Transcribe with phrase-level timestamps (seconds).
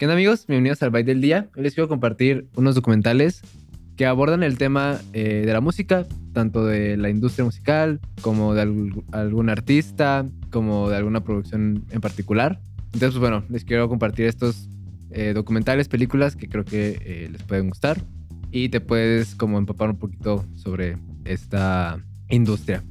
[0.00, 0.46] ¿Qué onda amigos?
[0.46, 1.50] Bienvenidos al Byte del Día.
[1.54, 3.42] Hoy les quiero compartir unos documentales
[3.98, 8.62] que abordan el tema eh, de la música, tanto de la industria musical como de
[8.62, 12.62] algún artista, como de alguna producción en particular.
[12.94, 14.70] Entonces, pues, bueno, les quiero compartir estos
[15.10, 18.02] eh, documentales, películas que creo que eh, les pueden gustar
[18.50, 20.96] y te puedes como empapar un poquito sobre
[21.26, 22.82] esta industria.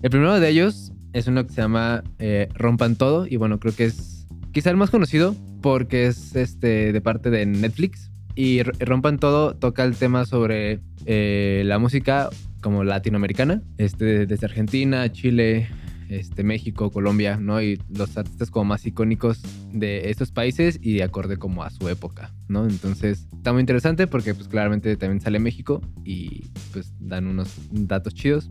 [0.00, 3.76] El primero de ellos es uno que se llama eh, Rompan Todo y bueno, creo
[3.76, 9.18] que es quizá el más conocido porque es este de parte de Netflix y Rompan
[9.18, 12.30] Todo toca el tema sobre la música
[12.60, 15.68] como latinoamericana, este, desde Argentina, Chile,
[16.08, 17.60] este, México, Colombia, ¿no?
[17.60, 21.88] Y los artistas como más icónicos de estos países y de acorde como a su
[21.88, 22.66] época, ¿no?
[22.66, 28.14] Entonces está muy interesante porque pues claramente también sale México y pues dan unos datos
[28.14, 28.50] chidos.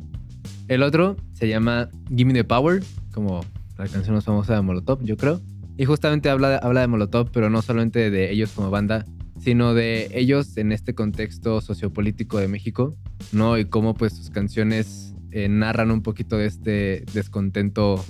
[0.67, 3.41] El otro se llama Gimme the Power, como
[3.77, 5.41] la canción más famosa de Molotov, yo creo.
[5.77, 9.05] Y justamente habla, habla de Molotov, pero no solamente de ellos como banda,
[9.39, 12.97] sino de ellos en este contexto sociopolítico de México,
[13.31, 13.57] ¿no?
[13.57, 18.03] Y cómo pues sus canciones eh, narran un poquito de este descontento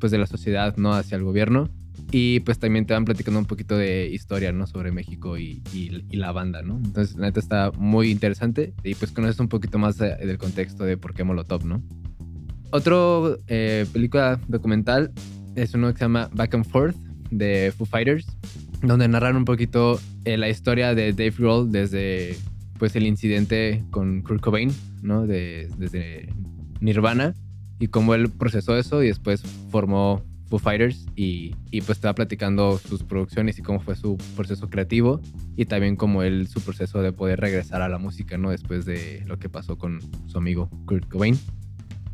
[0.00, 1.70] pues de la sociedad no hacia el gobierno.
[2.10, 5.62] Y pues también te van platicando un poquito de historia no sobre México y,
[6.10, 9.96] la banda no entonces la neta está muy interesante y pues conoces un poquito más
[9.96, 11.82] del contexto de por qué Molotov no
[12.70, 15.10] otro eh, película documental
[15.54, 16.96] es uno que se llama Back and Forth
[17.32, 18.26] de Foo Fighters
[18.82, 22.36] donde narran un poquito eh, la historia de Dave Grohl desde
[22.78, 26.28] pues el incidente con Kurt Cobain no de, desde
[26.80, 27.34] Nirvana
[27.78, 32.76] y cómo él procesó eso y después formó Foo Fighters y, y, pues estaba platicando
[32.76, 35.20] sus producciones y cómo fue su proceso creativo
[35.56, 38.50] y también como él su proceso de poder regresar a la música, ¿no?
[38.50, 41.38] Después de lo que pasó con su amigo Kurt Cobain.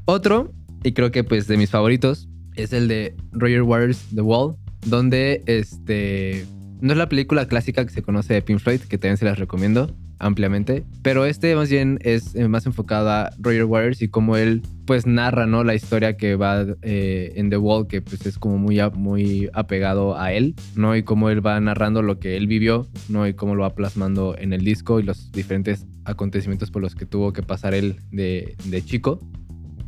[0.04, 0.52] Otro,
[0.84, 4.56] y creo que pues de mis favoritos, es el de Roger Waters The Wall,
[4.88, 6.46] donde este
[6.80, 9.38] no es la película clásica que se conoce de Pink Floyd, que también se las
[9.38, 10.84] recomiendo, ampliamente.
[11.02, 15.06] Pero este más bien es eh, más enfocado a Roger Waters y cómo él pues
[15.06, 15.64] narra, ¿no?
[15.64, 20.18] La historia que va eh, en The Wall, que pues es como muy, muy apegado
[20.18, 20.96] a él, ¿no?
[20.96, 23.26] Y cómo él va narrando lo que él vivió, ¿no?
[23.26, 27.06] Y cómo lo va plasmando en el disco y los diferentes acontecimientos por los que
[27.06, 29.18] tuvo que pasar él de, de chico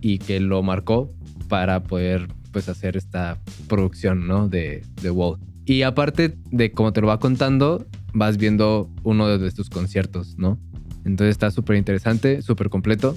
[0.01, 1.15] y que lo marcó
[1.49, 3.39] para poder pues hacer esta
[3.69, 4.49] producción, ¿no?
[4.49, 5.39] De The Wall.
[5.67, 10.59] Y aparte de cómo te lo va contando, vas viendo uno de tus conciertos, ¿no?
[11.05, 13.17] Entonces está súper interesante, súper completo.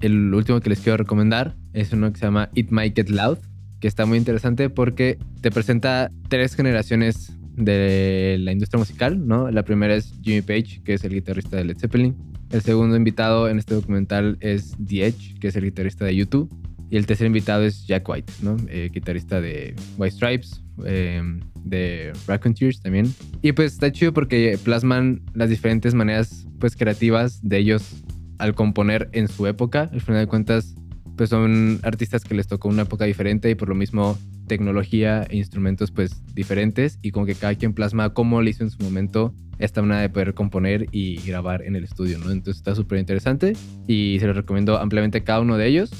[0.00, 3.38] El último que les quiero recomendar es uno que se llama It Might Get Loud,
[3.80, 9.50] que está muy interesante porque te presenta tres generaciones de la industria musical, ¿no?
[9.50, 12.16] La primera es Jimmy Page, que es el guitarrista de Led Zeppelin.
[12.50, 16.48] El segundo invitado en este documental es The Edge, que es el guitarrista de YouTube.
[16.90, 18.56] Y el tercer invitado es Jack White, ¿no?
[18.68, 21.22] Eh, guitarrista de White Stripes, eh,
[21.64, 23.12] de Tears también.
[23.42, 28.02] Y pues está chido porque plasman las diferentes maneras pues creativas de ellos
[28.38, 29.90] al componer en su época.
[29.92, 30.74] Al final de cuentas,
[31.16, 34.16] pues son artistas que les tocó una época diferente y por lo mismo
[34.46, 38.70] tecnología e instrumentos pues diferentes y como que cada quien plasma cómo le hizo en
[38.70, 42.30] su momento esta manera de poder componer y grabar en el estudio, ¿no?
[42.30, 43.54] Entonces está súper interesante
[43.86, 45.90] y se los recomiendo ampliamente cada uno de ellos.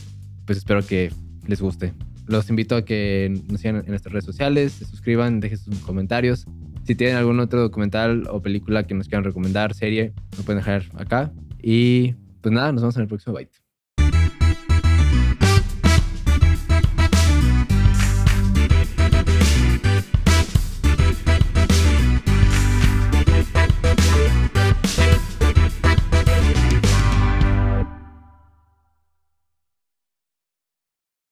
[0.48, 1.12] Pues espero que
[1.46, 1.92] les guste.
[2.26, 6.46] Los invito a que nos sigan en nuestras redes sociales, se suscriban, dejen sus comentarios.
[6.84, 10.84] Si tienen algún otro documental o película que nos quieran recomendar, serie, lo pueden dejar
[10.94, 11.30] acá.
[11.62, 13.67] Y pues nada, nos vemos en el próximo Byte.